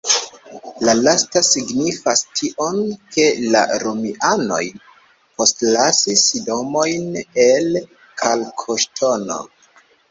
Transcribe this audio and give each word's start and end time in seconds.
La 0.87 0.93
lasta 1.07 1.43
signifas 1.47 2.23
tion, 2.39 2.81
ke 3.17 3.27
la 3.57 3.61
romianoj 3.85 4.63
postlasis 5.11 6.27
domojn 6.51 7.09
el 7.49 7.73
kalkoŝtono. 8.25 9.41